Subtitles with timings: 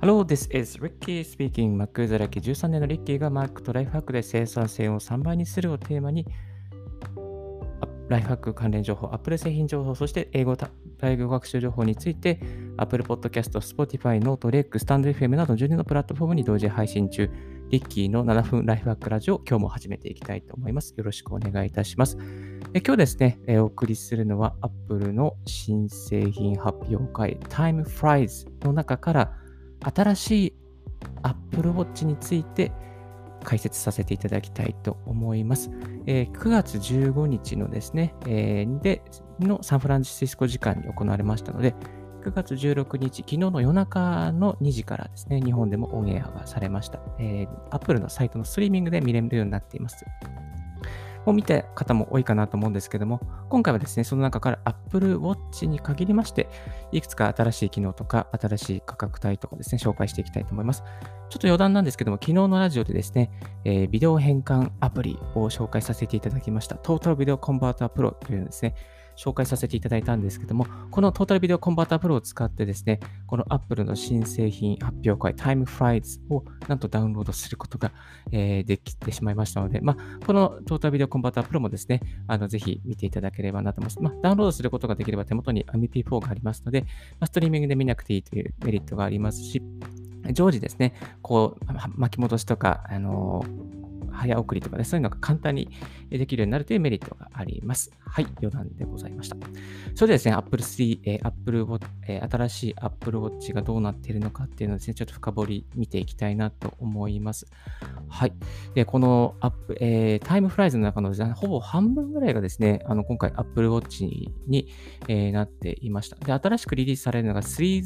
[0.00, 1.76] Hello, this is Ricky speaking.
[1.76, 6.24] Mac だらけ13年のリッキーが Mac とライフハックで生産性を3倍にするをテーマに、
[8.08, 10.56] ライフハック関連情報、Apple 製品情報、そして英語
[10.98, 12.38] 大学学習情報について、
[12.76, 17.28] Apple Podcast、Spotify、Note、レック、スタンド FM など12のプラットフォームに同時配信中、
[17.68, 20.94] リッキーの7分ライフハックラジオ、今日も始めていきたいと思います。
[20.96, 22.16] よろしくお願いいたします。
[22.72, 29.47] え今日ですね、えお送りするのは Apple の新製品発表会 Time Flies の中から
[29.80, 30.52] 新しい
[31.22, 32.72] Apple Watch について
[33.44, 35.70] 解説させていただきたいと思います。
[36.06, 39.02] えー、9月15日のですね、えー、で、
[39.40, 41.74] のサンフランシスコ時間に行われましたので、
[42.24, 47.00] 9月16日、昨日の夜中の2時からですね、日本でもオンエアがされました。
[47.18, 50.04] えー、Apple のサイトのストリーミングで見れるようになっています。
[51.26, 56.48] を見た方も多いかなと思うんですけども、今回はですね、その中から Apple Watch に限りまして、
[56.92, 60.82] いくつか新しい機能とか、新しい価格帯とかですね、紹介していきたいと思います。
[61.30, 63.30] ちょっと余談なんですけども、昨日のラジオでですね、
[63.64, 66.76] えー、ビデオ変換アプリを紹介させていただきました。
[66.76, 68.74] Total Video Converter Pro というですね、
[69.18, 77.90] 紹介させていただいたんですけども、このトータルビデオコンバータープロを使ってですね、この Apple の新製品発表会 Time Flies をなんとダウンロードすることが、
[78.30, 84.00] えー、できてしまいましたので、まあ、このトータルビデオコンバータープロもですね、あのぜひ見ていただければなと思います。
[84.00, 89.60] まあ、ダウンロードすることができれば手元に MP4 がありますので、まあ、ストリーミングで見なくていいというメリットがありますし、
[90.32, 91.64] 常時ですね、こう、
[91.96, 93.87] 巻き戻しとか、あのー
[94.18, 95.68] 早送りとかね、そういうのが簡単に
[96.10, 97.92] できるようになるというメリットがあります。
[98.04, 99.36] はい、余談でございました。
[99.94, 107.46] それでですね、Apple 3、えー、Apple Watch、えー、新しい Apple Watch がどうなっているのかっていうのをですね、ちょっと深掘り見ていきたいなと思います。
[108.08, 108.32] はい。
[108.74, 114.04] で、このアップ、えー、タイムフライズの中のほぼ半分ぐらいがですね、あの今回 Apple Watch
[114.46, 114.68] に、
[115.06, 116.16] えー、なっていました。
[116.16, 117.84] で、新しくリリースされるのが Series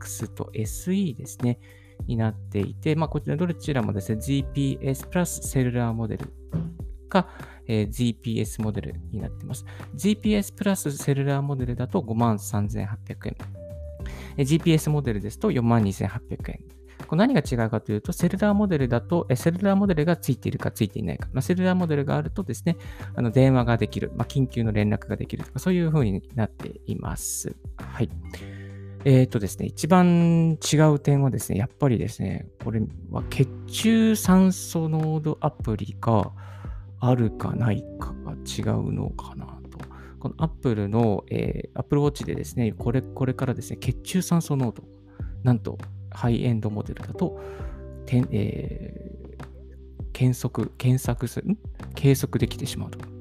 [0.00, 1.58] 6と SE ですね。
[2.06, 6.32] になっていて、まあ、こちらどちらもですね、GPS プラスセルラーモデル
[7.08, 7.28] か、
[7.66, 9.64] えー、GPS モデルになっています。
[9.94, 13.36] GPS プラスセルラーモデルだと53,800円。
[14.44, 16.60] GPS モデルですと42,800円。
[17.06, 21.28] これ何が違うかというと、セルラーモデルだと、セルラーモデルがついているかついていないか。
[21.32, 22.76] まあ、セルラーモデルがあるとですね、
[23.14, 27.54] あの電話ができる、まあ、緊急の連絡ができるとか、そういう風になっています。
[27.76, 28.10] はい。
[29.06, 32.80] えっ、ー、とですね、一番違う点はですね、やっぱりですね、これ
[33.12, 36.32] は血中酸素濃度アプリが
[36.98, 39.78] あるかないかが違うのかなと。
[40.18, 44.82] この Apple の、えー、Apple Watch でですね、これこれからですね、血中酸素濃度、
[45.44, 45.78] なんと
[46.10, 47.40] ハイエンドモデルだと、
[48.06, 51.56] てえー、検測、検索する、
[51.94, 53.15] 計測できてしまうと。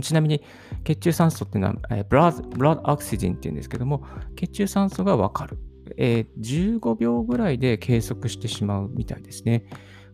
[0.00, 0.42] ちなみに
[0.84, 4.04] 血中酸素っていうのは、えー、ブラッド、ブラッドオクシジンっていうんですけども、
[4.36, 5.58] 血中酸素がわかる、
[5.96, 6.78] えー。
[6.78, 9.64] 15秒ぐらいで計測してしまうみたいですね。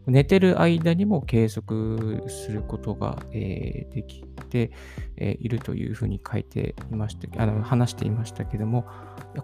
[0.06, 4.70] 寝てる間にも計測することが、えー、できて、
[5.16, 8.86] えー、いるというふうに書いていました、あの話していましたけども、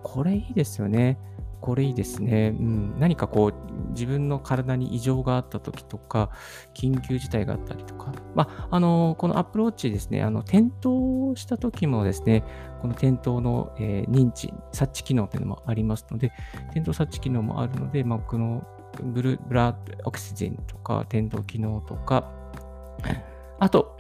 [0.02, 1.18] これいいですよね。
[1.60, 2.54] これいいですね。
[2.58, 3.54] うん、何かこう、
[3.90, 6.30] 自分の体に異常があった時とか、
[6.74, 10.90] 緊急事態があったりとか、まあ、あの、このアプローチですね、あの、転倒
[11.34, 12.44] した時もですね、
[12.80, 16.32] この転倒の、えー、認知、察知機能というのもありますので、
[16.70, 18.64] 転倒察知機能もあるので、まあ、この
[19.02, 22.30] ブルブラッドオキシジンとか、転倒機能とか、
[23.58, 23.96] あと、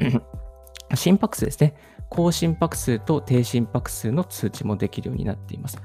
[0.94, 1.74] 心拍数ですね。
[2.08, 5.80] 高心拍数と低心拍数の通知もできるようになっています。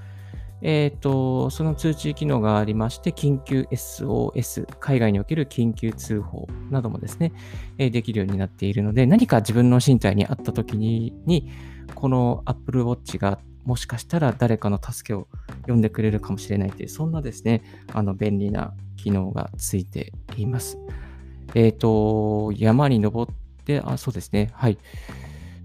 [0.61, 7.33] えっ、ー、と、その通知機能がありまして、緊急 SOS、海外における緊急通報などもですね、
[7.77, 11.51] え、できるようになっているので、何か自分の身体にあった時に、に
[11.93, 15.27] この Apple Watch がもしかしたら誰かの助けを
[15.67, 20.77] 呼んでくれるかもしれないという、そんなですね、あの便利な機能がついています。
[21.53, 23.33] えっ、ー、と、山に登っ
[23.65, 24.77] て、あ、そうですね、はい。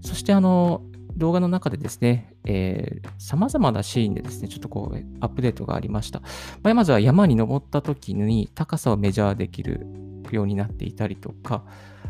[0.01, 0.81] そして、あの、
[1.21, 6.21] 動画の中でですね、えー、様々なシーンでですね、ちょっとこう、アップデートがありました。
[6.63, 9.85] まあ、まずは山に登った時に高さをメジャーできる
[10.31, 11.63] ようになっていたりとか、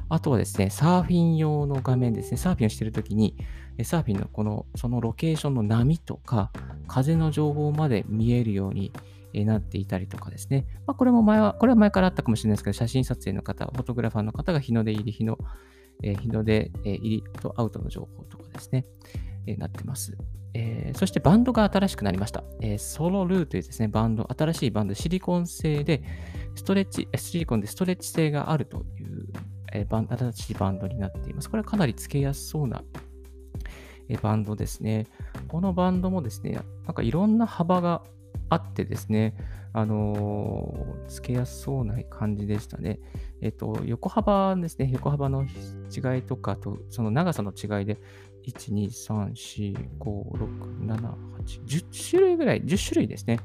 [0.07, 3.35] あとはですね、サーフィン用の画面ですね、サーフィンをしている時に、
[3.83, 6.53] サーフィンのこの、そのロケーションの波とか、
[6.87, 8.93] 風の情報まで見えるように
[9.33, 10.67] なっていたりとかですね。
[10.87, 15.37] まあ、これも前は、これは前からあったかもしれないですけど、写真撮影の方、フォトグラファーの方が日の出入り、日の
[16.03, 18.85] え、日の出、え、入りとアウトの情報とかですね、
[19.47, 20.17] え、なってます。
[20.53, 22.43] えー、そしてバンドが新しくなりました。
[22.61, 26.03] えー、ソロルーというですね、バンド、新しいバンド、シリコン製で、
[26.55, 29.27] ストレッチ、シリコンでストレッチ性があるという、
[29.73, 31.49] えー、バン新しいバンドになっています。
[31.49, 32.83] これはかなりつけやすそうな、
[34.09, 35.07] えー、バンドですね。
[35.47, 38.03] このバンドもですね、なんかいろんな幅が
[38.49, 39.35] あってですね、
[39.73, 42.99] あのー、つけやすそうな感じでしたね。
[43.41, 47.97] えっと、横幅ですね、横幅の違いとかと、その長さの違いで、
[48.45, 53.39] 1、2、3、4、5、6、7、8、10種類ぐらい、10種類ですね、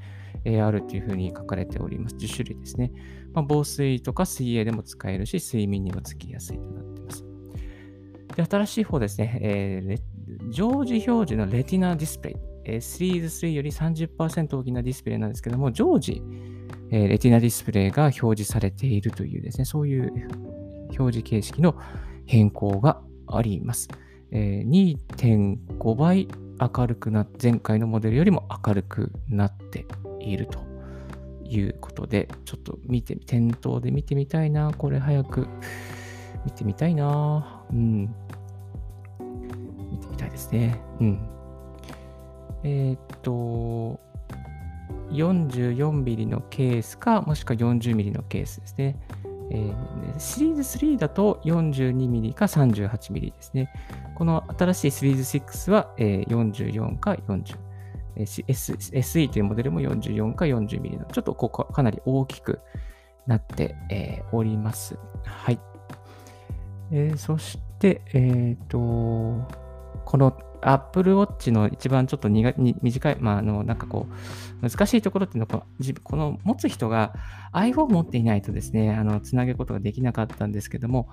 [0.44, 2.17] えー、あるというふうに書かれております。
[2.17, 2.93] 10種類ですね。
[3.32, 7.25] まあ、防水とか水泳でも使えるし、睡眠にもつきやすいとなっています。
[8.35, 12.56] で、新しい方ですね、えー、常時表示のレティナディスプレイ。
[12.67, 16.23] えー、シリーズ3より30%大きなディスプレイなんですけども、常時、
[16.91, 20.13] えー、レティナディスプレイが表示されているというですね、そういう
[20.99, 21.77] 表示形式の
[22.27, 23.89] 変更があります。
[24.33, 26.29] えー、2.5倍
[26.61, 29.87] 明るくなって、前回のモデルよりも明るくなって
[30.21, 30.59] いると
[31.45, 34.73] いうことで、ちょっと見て、店頭で見てみたいな。
[34.73, 35.47] これ早く
[36.45, 37.65] 見てみたいな。
[37.71, 38.15] うん。
[39.93, 40.81] 見てみたいですね。
[41.01, 41.36] うん。
[42.67, 44.01] えー、っと、
[45.13, 48.97] 44mm のケースか、もしくは 40mm のケースですね。
[49.53, 49.75] えー、
[50.19, 53.73] シリーズ3だと 42mm か 38mm ですね。
[54.17, 57.57] この新しいシリーズ6は、えー、44か40。
[58.17, 62.59] えー、S SE というモデルも44か 40mm の、ちょっとここかなり大きく
[63.29, 64.99] なって、えー、おります。
[65.25, 65.61] はい。
[66.91, 68.79] えー、そして、えっ、と、
[70.05, 70.37] この
[70.67, 72.45] Apple Watch の一番ちょっとに
[72.83, 74.09] 短い、まあ、あの、なんかこ
[74.63, 75.65] う、難しいところっていうのは、
[76.03, 77.15] この持つ人が
[77.53, 81.09] iPhone を持っていないとですね、あの、つなげることができなかったんですけども、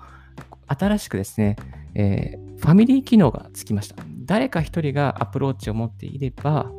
[0.66, 1.56] 新しくですね、
[1.94, 3.96] えー、ファミリー機能がつきました。
[4.24, 6.70] 誰か一人が Apple Watch を持っていれば、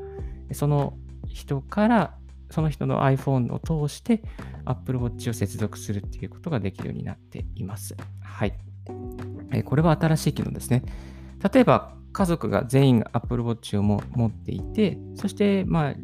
[0.52, 2.18] その人から
[2.50, 4.22] その人の iPhone を通して
[4.66, 7.96] Apple Watch を接続するっていうことができるようになっています。
[8.22, 8.54] はい。
[9.52, 10.84] えこれは新しい機能ですね。
[11.54, 15.96] 例えば、家族が全員が Apple Watch をも持っていて、そして、まあ、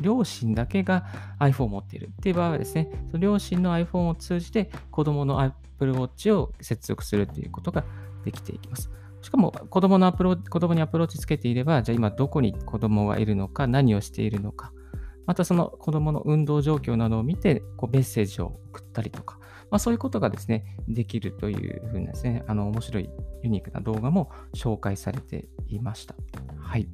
[0.00, 1.06] 両親だけが
[1.38, 7.84] iPhone を持っているっていう場合はですね、その両親の iPhone を通じて子供の Apple Watch を接続するということが
[8.24, 8.90] できていきます。
[9.22, 14.72] しかも子供のアプロ子供にアプローチつけていれば、じゃあ今どこに子供がいるのか、何をしているのか、
[15.26, 19.38] またその子供の運動状況などを見てこうメッセージを送ったりとか、
[19.70, 23.10] まあ、そういうことがですね、できるというふうなですね、あの面白い
[23.42, 26.14] ユニークな動画も紹介されていました。
[26.58, 26.88] はい。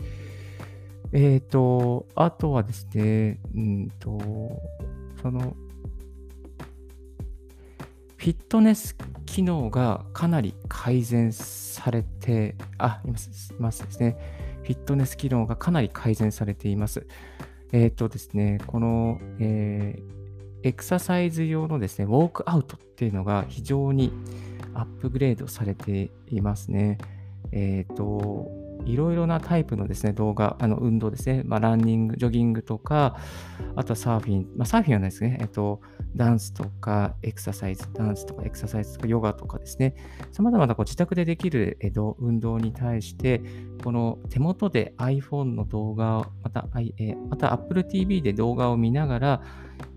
[1.12, 4.18] えっ、ー、と、あとはですね、うんと、
[5.22, 5.56] その、
[8.16, 14.16] フィットネス機能がかなり改善されて、あ、います、いますですね。
[14.64, 17.06] フィットネス機能がかなり改善されています。
[17.72, 20.25] えっ、ー、とですね、この、えー、
[20.66, 24.12] エクササイズ用のですね、ウォークアウトっていうのが非常に
[24.74, 26.98] アップグレードされていますね。
[27.52, 28.50] えっ、ー、と、
[28.84, 33.16] いろいろなタイプのですね、動画、あの運動ですね、まあ、ランニング、ジョギングとか、
[33.76, 35.80] あとはサーフィン、まあ、サーフィンはないですね、えっと、
[36.16, 39.94] ダンスとか、エクササイズ、ダンスとか、エクササイズとか、ヨガとかですね、
[40.32, 41.78] さまざまなこう自宅でできる
[42.18, 43.40] 運動に対して、
[43.84, 46.68] この手元で iPhone の動画を、また、
[46.98, 49.42] えまた Apple TV で動画を見ながら、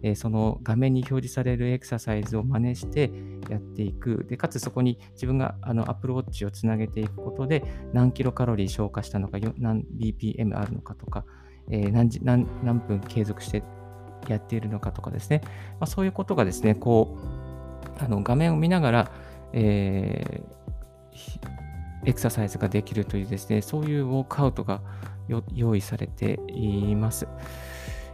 [0.02, 3.12] えその画面に表示されるエクササイズを真似して
[3.50, 4.26] やっていく。
[4.30, 11.26] で、かつそこに自分があの Apple Watch をつなげていくことで、何キロカロリー消化したのか、何 BPM あるのかとか、
[11.70, 13.64] えー、何何何分継続して
[14.28, 17.18] やっているのかとかですね、まあ、そういうことがですね、こ
[18.00, 19.12] う、あの画面を見ながら、
[19.54, 24.82] えー、エクササイズができるというですね、そういうウォークアウトが
[25.54, 27.28] 用意されています。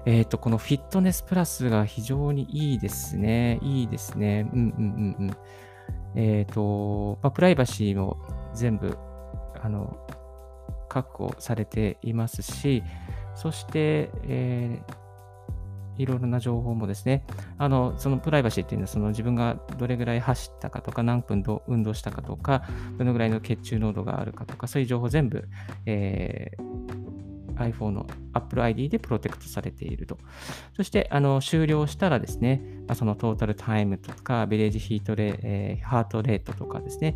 [0.06, 3.60] えっ、ー、と、このフィットネスプラスが非常にいいですね。
[3.62, 4.48] いいですね。
[4.54, 5.38] うんうんうんうん。
[6.16, 8.18] えっ、ー、と、まあ、プライバシーも
[8.54, 8.98] 全部、
[9.62, 9.98] あの、
[10.90, 12.84] 確保されていますし、
[13.36, 15.06] そして、えー、
[15.98, 17.26] いろいろな情報もですね、
[17.58, 22.64] あの、そのプライバシーっていうのは、その自分がどれぐらい走ったかとか、何分運動したかとか、
[22.98, 25.48] どのぐらいの血中濃度があるかとか、そういう情報全部、
[25.86, 27.05] えー、
[27.58, 30.18] iPhone の Apple ID でプロテクトされていると。
[30.76, 37.16] そして、あの終了したらですね、まあ、そのトータルタイムとか、ビレージヒートレ、えー、ハートレートとかですね、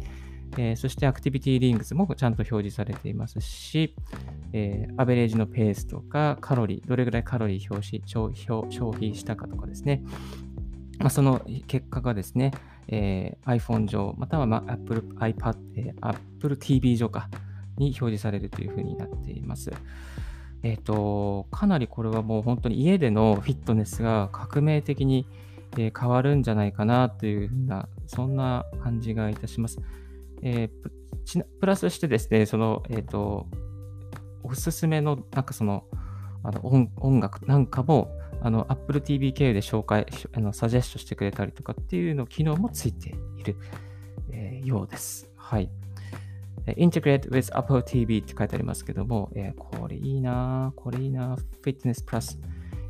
[0.57, 3.93] えー、そしてアクティビティリングスもちゃんと表示されていますし、
[4.53, 10.03] えー、アベレージのペースとか、カロリー、どれぐらいカロリー表示消消費したかとかですね、
[10.99, 12.51] まあ、その結果がですね、
[12.87, 17.29] えー、iPhone 上、または、まあ、Apple, iPad、えー、Apple TV 上か
[17.77, 19.71] に表示されるというふうになっています。
[20.63, 25.27] えっ、ー、と、かなりこれはもう本当に家でのフィットネスが革命的に、
[25.77, 29.79] え変わるんじゃないかなというふうな、そんな感じがいたします。
[30.41, 33.47] えー、プラスしてですね、その、えっ、ー、と、
[34.43, 35.85] おすすめの、なんかその、
[36.43, 38.09] あの音音楽なんかも
[38.41, 43.57] あの Apple TV 経由で紹介、あのサジェストしてくれたりとかっていうの機能もついている、
[44.31, 45.29] えー、ようです。
[45.35, 45.69] はい。
[46.77, 52.37] Integrate with Apple TV って書いてありますけども、えー、これいいなこれいいな Fitness Plus。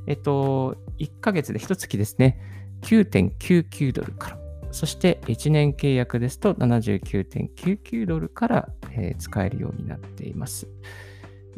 [0.08, 2.40] えっと、1ヶ月で1月ですね、
[2.82, 4.40] 9.99ドルから。
[4.72, 10.68] そして1年契約ですと79.99ドルから、えー、使えるようになっています。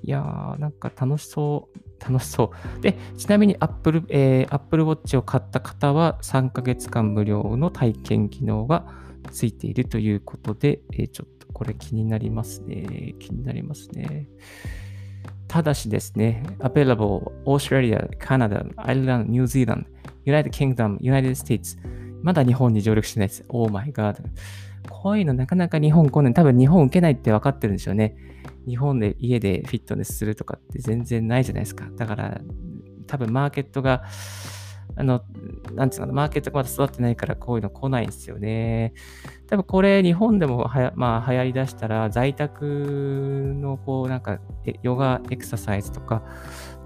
[0.04, 1.80] いやー、なんか楽しそう。
[2.04, 2.82] 楽しそう。
[2.82, 8.86] で、ちなみに Apple,、えー、Apple Watch を買った方は3ヶ月間無料の体験機能が
[9.32, 13.16] ついているということで、えー、ちょっとこれ気になりますね。
[13.20, 14.28] 気になりますね。
[15.48, 19.86] ただしですね、available Australia, Canada, Ireland, New Zealand,
[20.26, 21.78] United Kingdom, United States
[22.24, 23.46] まだ日本に上陸してないです。
[23.50, 24.18] Oh my god.
[24.90, 26.34] こういうのなかなか日本来ない。
[26.34, 28.16] 多分日本受けないって分かってるんでしょうね。
[28.68, 31.90] 日本で家でフィットネスするとかって全然ないじゃないですか。
[31.96, 32.42] だから
[33.08, 34.04] 多分マーケットが、
[34.96, 35.24] あの、
[35.74, 38.94] なんつうの、マーケットがまだ育ってないからこういうの来ないんですよね。
[39.48, 44.40] 多分これ日本でもはや、まあ、流行りだしたら在宅のこうなんか
[44.82, 46.24] ヨガエクササイズとか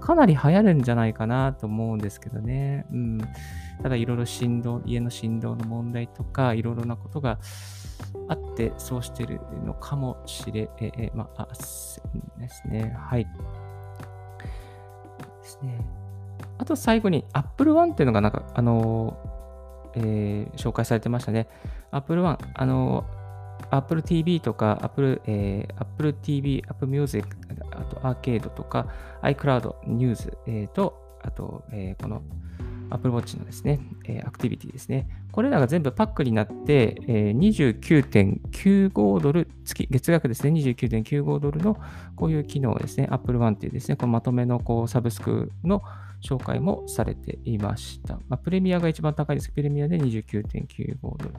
[0.00, 2.86] かなり流行るんじゃないかなと思うんですけどね。
[2.92, 3.18] うん。
[3.82, 7.40] ただいろいろ振動、家の振動の問題とか、いろいろなことが
[8.28, 12.00] あって、そうしてるのかもしれ、ええ、まあ、です
[12.68, 12.94] ね。
[12.96, 13.24] はい。
[13.24, 13.30] で
[15.42, 16.05] すね。
[16.58, 19.16] あと最後に Apple One っていうのがなんか、あの
[19.94, 21.48] えー、紹介されてましたね。
[21.90, 23.04] Apple One、あの
[23.70, 27.26] Apple TV とか Apple,、えー、Apple TV、Apple Music、
[27.72, 28.88] あとアーケードとか
[29.22, 32.22] iCloud、News、えー、と、あと、えー、この
[32.90, 35.08] Apple Watch のですね、えー、アクティビティですね。
[35.32, 41.76] これらが全部パックになって、えー、29.95ドル、月、月額ですね、29.95ドルの
[42.14, 45.82] こういう機能ですね、Apple One っていうですね、このまとめのこうサブスクの
[46.22, 48.14] 紹介もされていました。
[48.28, 49.50] まあ、プレミアが一番高いです。
[49.50, 51.34] プレミアで29.95ドル。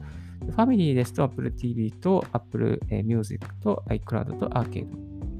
[0.46, 4.86] ファミリーですと Apple TV と Apple Music と iCloud と Arcade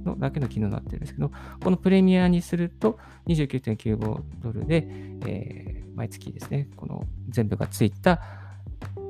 [0.04, 1.30] のだけの機能になっているんですけど、
[1.62, 4.87] このプレミアにすると29.95ドルで、
[5.26, 8.21] えー、毎月ですね、この全部がついた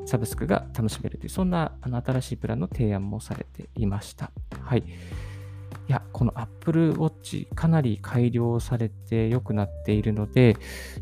[0.06, 4.30] サブスクが楽しめるという、そんなあの新しいプランの提案もされていました。
[4.62, 4.84] はい。
[5.88, 10.56] いや、この Apple Watch かなり改良されて良くなっているので、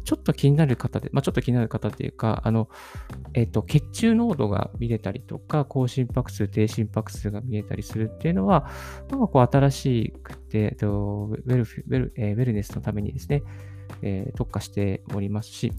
[0.04, 2.68] ちょっと気になる方で、まあ、ちょっと気になる方というか、あの、
[3.34, 8.70] えっ、と、血中濃度が見れたりとか、高心拍数、低心拍数が見えたりするっていうのは、
[9.10, 13.42] なんかこう新しくて、えっと、ウェルウェル、えー、ウェルネスのためにですね、
[14.02, 15.72] えー、特化しておりますし、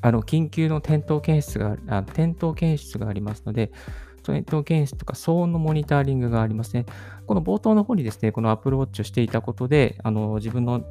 [0.00, 3.70] あの、緊急の転倒検出が、あ転倒検出がありますので、
[4.32, 6.86] 転倒検出とか騒音のモニタリングがありますね。
[7.26, 10.82] この冒頭の方にですね、この Apple Watch をしていたことで、あの自分の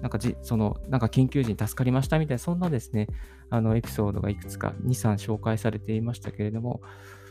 [0.00, 3.08] なんかじ、その、なんか緊急時に助かりましたみたいな、そんなですね、
[3.50, 6.80] あのエピソードがいくつか2、3紹介されていましたけれども、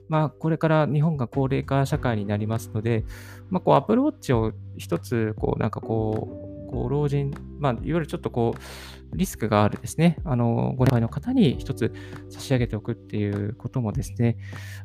[0.07, 3.05] まあ、これから日本が高齢化社会になりますので、
[3.49, 11.93] まあ、こう、Apple Watch を一つ、こう、なんかこう、こう老人、まあ、いわゆるちょっとこう、リスクがあるですね、あの、ご年配の方に一つ
[12.29, 14.37] 差し上げておくっていうこともですね、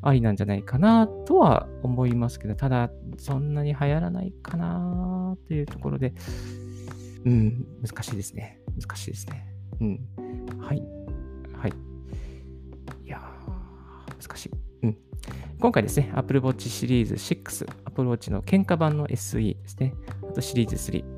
[0.03, 6.15] ありなんじゃないかなとは思いますけど、ただ、そんなに流行らないかなというところで、
[7.25, 8.61] うん、難しいですね。
[8.81, 9.47] 難しいですね。
[9.81, 10.01] うん。
[10.59, 10.83] はい。
[11.55, 11.73] はい。
[13.05, 13.21] いや、
[14.21, 14.51] 難しい。
[14.83, 14.99] うん。
[15.61, 19.95] 今回ですね、Apple Watch シリーズ6、Apple Watch の喧嘩版の SE ですね。
[20.23, 21.14] あとシリーズ3、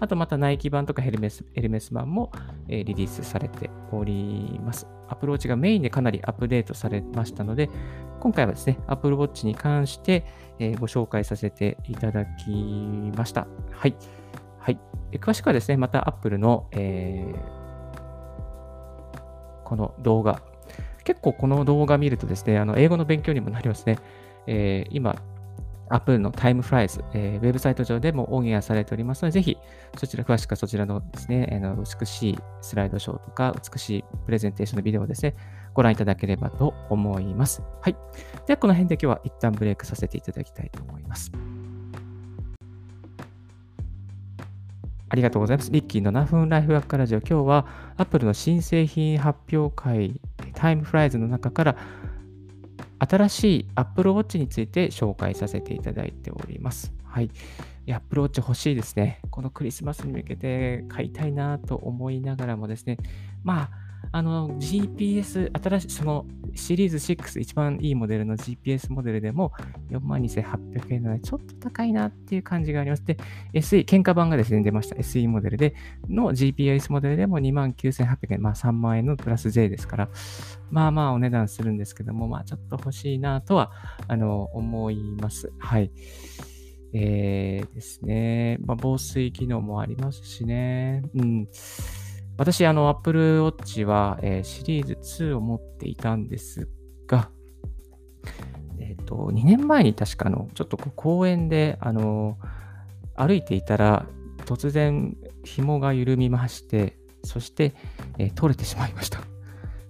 [0.00, 2.32] あとまたナイキ版とかヘルメスヘルメス版も、
[2.68, 4.86] えー、リリースされております。
[5.08, 7.68] アプローチがメインでかなりアップデートされましたので、
[8.20, 10.24] 今回はですね、Apple Watch に関して、
[10.58, 12.50] えー、ご紹介させていただき
[13.16, 13.46] ました。
[13.72, 13.96] はい。
[14.58, 14.78] はい。
[15.12, 17.34] 詳しくはですね、また Apple の、えー、
[19.64, 20.42] この動画、
[21.04, 23.98] 結構この動画見るとですね、あの英語の勉強にもなりますね。
[24.46, 25.16] えー、今、
[25.90, 29.58] Apple のタイムフライズ、えー、ウェブサイト上でもオンエアされておりますので、ぜひ、
[29.98, 35.34] そちら、詳しくはそちらのですね、あの美しいスライドショーとか、美しいプレゼンテーションのビデオをですね、
[35.74, 37.62] ご覧いただければと思います。
[37.80, 37.96] はい。
[38.46, 41.32] では、この辺で今日は一旦ブレイクさせていただきたいと思います。
[45.12, 45.72] ありがとうございます。
[45.72, 47.18] リッキーの7分ライフワークラジオ。
[47.18, 47.66] 今日は
[47.96, 50.20] Apple の新製品発表会、
[50.54, 51.76] タイムフライズの中から
[53.00, 56.92] 新しい Apple Watch について紹介させていただいております。
[57.04, 57.30] はい。
[57.88, 59.20] Apple Watch 欲しいですね。
[59.30, 62.98] このクリスマスに向けて買いたいなと思いながらもですね、
[63.42, 63.70] ま
[64.12, 69.52] あの、GPS、新しい、そのシリーズ6、一番いいモデルの GPS モデルでも
[69.90, 73.04] 42,800円なので、ちょっと高いなっていう感じがあります。
[73.04, 73.16] で、
[73.54, 74.96] SE、喧嘩版がですね、出ました。
[74.96, 75.74] SE モデルで、
[76.08, 80.08] の GPS モデルでも29,800円、まあ3万円のプラス税ですから、
[80.70, 83.72] まあまあお値段するんですけども、まあちょっと欲しいなとは、
[84.08, 85.52] あの、思います。
[85.58, 85.90] はい。
[86.92, 88.58] えー、ですね。
[88.64, 91.02] まあ、防水機能もありますしね。
[91.14, 91.48] うん。
[92.40, 96.70] 私、あの、Apple Watch は、えー、シリーズ2を持っていたんです
[97.06, 97.28] が、
[98.78, 102.38] えっ、ー、と、2年前に確かの、ちょっと公園で、あの、
[103.14, 104.06] 歩いていたら、
[104.46, 107.74] 突然、紐が緩みまして、そして、
[108.16, 109.20] えー、取れてしまいました。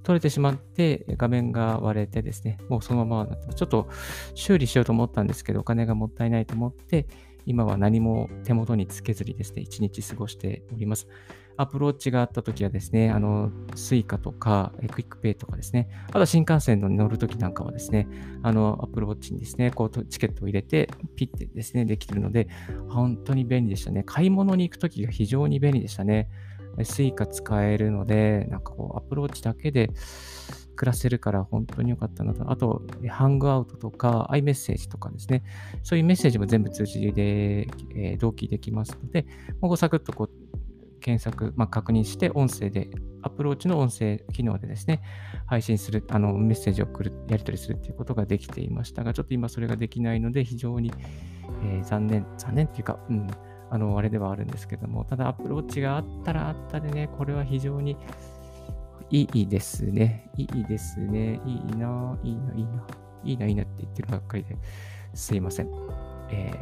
[0.02, 3.88] 取れてしまって画面が割れてですね、もうそのままちょっと
[4.34, 7.06] 修理しようと思ったんですけど、お金がもったいないと思って、
[7.46, 11.06] 今は何も手元につけずにですね、一日過ごしております。
[11.60, 18.08] Apple Watch があった時はですね、あの、 Suica とか、 QUICPay とかですね、あとは新幹線に乗るときなんかはですね、
[18.42, 22.48] あの、 Apple Watch にですね、こう、チケットを入れて、ピッてですね、できてるので、
[22.88, 24.04] 本当に便利でしたね。
[24.04, 26.30] 買い物に行くときが非常に便利でしたね。
[26.82, 29.90] Suica 使えるので、なんかこう、 Apple Watch だけで
[30.76, 32.50] 暮らせるから本当に良かったなと。
[32.50, 35.42] あと、ハングアウトとか、iMessage とかですね、
[35.82, 39.26] そういうメッセージも全部通知で、えー、同期できますので、
[39.60, 40.30] もうサクッとこう、
[41.00, 42.90] 検索、まあ、確認して、音声で、
[43.22, 45.02] アプローチの音声機能でですね、
[45.46, 50.92] 配信する、あの、メッセージを送る、やり取りするっていうことができていましたが、ちょっと今それができないので、非常に、
[51.64, 53.26] えー、残念、残念っていうか、うん、
[53.70, 57.96] あの、あれではあるんですけども、ただアプローチがあったらあったでね、これは非常に
[59.10, 60.30] いいですね。
[60.36, 61.40] いいですね。
[61.44, 62.86] いいな、いいな、いいな、
[63.24, 64.56] いいな、いいなって言ってるばっかりで
[65.14, 65.68] すいません。
[66.30, 66.52] え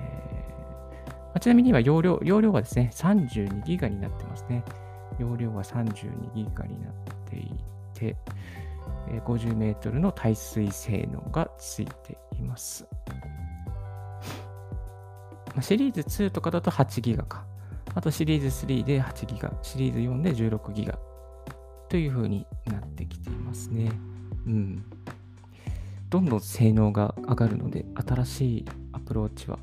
[1.38, 4.64] ー、ちなみに今容量、容量はですね、32ギガになってますね。
[5.18, 6.92] 容量は32ギガになっ
[7.28, 7.52] てい
[7.94, 8.16] て、
[9.26, 12.86] 50メートルの耐水性能がついています。
[15.60, 17.44] シリーズ2とかだと8ギガか。
[17.94, 20.98] あとシリーズ3で8ギガ、シリーズ4で16ギガ
[21.88, 23.90] という風になってきていますね。
[24.46, 24.84] うん。
[26.10, 29.58] どんどん性能が上がるので、新しいアプローチは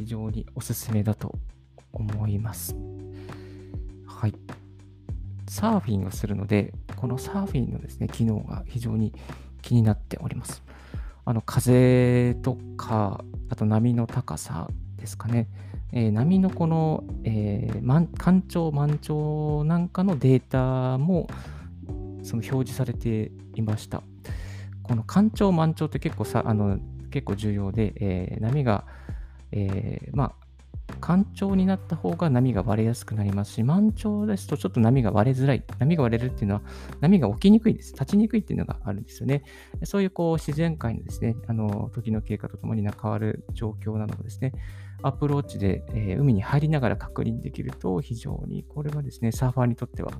[0.00, 1.38] 非常におすすめだと
[1.92, 2.74] 思います。
[4.06, 4.34] はい。
[5.46, 9.12] サーフィンをするので、このサーフィンのですね、機能が非常に
[9.60, 10.62] 気になっております。
[11.26, 15.48] あの風とか、あと波の高さですかね、
[15.92, 21.28] えー、波のこの、えー、干潮、満潮なんかのデータも
[22.22, 24.02] その表示されていました。
[24.82, 26.78] この干潮、満潮って結構さあの
[27.10, 28.86] 結構重要で、えー、波が、
[29.52, 30.34] えー、まあ、
[31.00, 35.64] 干潮になった方が波が割れやすくなりますし、満潮ですとちょっと波が割れづらい。
[35.78, 36.62] 波が割れるっていうのは、
[37.00, 37.92] 波が起きにくいです。
[37.92, 39.44] 立ちにくいっていうのがあるんですよね。
[39.84, 44.52] そういうこう自然界のですね、あの時の経過とともに変わる状況なのをですね、
[45.02, 50.12] アプローチで、えー、海に入りながら確認できると、非常にこれはですね、サーファーにとっては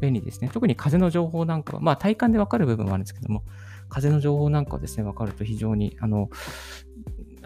[0.00, 0.50] 便利ですね。
[0.52, 3.44] 特に風の情報なんかは、まあ体感でわかる部分もあるんですけども、
[3.88, 6.28] 風の情報なんかはですね、わかると非常に、あの、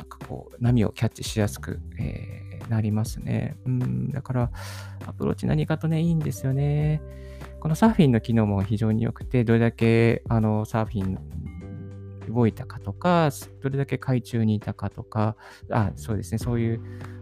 [0.02, 3.56] なんかこう、波をキャッチしやすく、えー、なりますね。
[3.66, 4.50] うん、だから、
[5.06, 7.00] アプローチ何かとね、いいんですよね。
[7.60, 11.18] このサーフィンの機能も非常に良くて、どれだけあのサーフィン
[12.28, 15.36] 動いたかとか、どれだけ海中にいたかとか、
[15.70, 16.80] あ、そうですね、そういう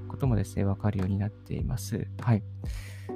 [0.09, 2.07] こともですね、わかるようになっています。
[2.23, 2.43] はい。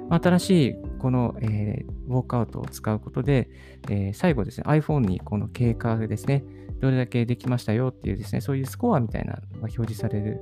[0.09, 3.49] 新しいこの、えー、ウォークアウトを使うことで、
[3.89, 6.43] えー、最後ですね、iPhone にこの経過ですね、
[6.79, 10.41] どれだけできましたよっていうですね、そういうスコアみたいなのが表示される、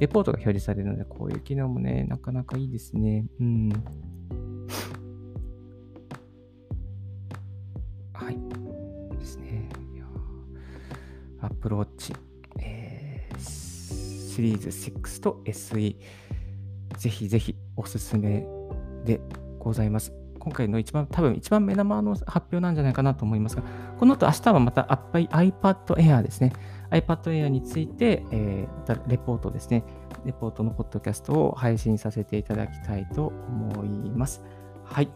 [0.00, 3.26] レポートが表示されるので、こういう機能もね、なかなかいいですね。
[3.40, 3.68] うん。
[8.12, 8.38] はい。
[9.18, 9.68] ですね。
[11.42, 12.12] アプローチ、
[12.60, 15.96] えー、シリーズ6と SE、
[16.98, 18.46] ぜひぜひおすすめ
[19.04, 19.20] で
[19.58, 20.12] ございます。
[20.38, 23.62] 今回の一番、多分一番目玉の発表なんじゃないかなと思いますが、
[23.98, 26.52] この後明日はまた iPad Air ですね。
[26.90, 29.84] iPad Air について、えー、レポートですね。
[30.24, 34.42] レポートのポッドキャストを配信させていただきたいと思います。
[34.84, 35.08] はい。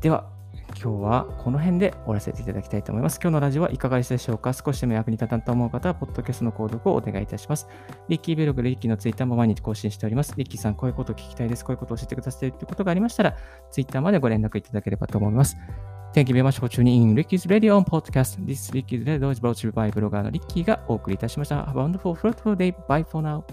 [0.00, 0.29] では、
[0.82, 3.20] 今日はこの辺で終わらせていただきたいと思います。
[3.22, 4.54] 今日のラジオはいかがでしたでしょうか？
[4.54, 7.68] 少しでも役に立たんと思う方は、ポッドキャストの購読をお願いいたします。
[8.08, 10.32] リッキーブログ、リッキーのツイッターも毎日更新しております。
[10.38, 11.66] リッキーさん、こういうことを聞きたいです。
[11.66, 13.36] こういうことを教えてくださいということがありましたら、
[13.70, 15.54] ツイッターまでご連絡いただければと思います。
[16.14, 18.42] Thank you very much for tuning in Ricky's Radio on Podcast.
[18.46, 21.62] This Ricky's Radio is brought to you by ブロガーのリッキーがお送りいたしました。
[21.64, 22.74] Have a wonderful, fruitful day.
[22.88, 23.44] Bye for now.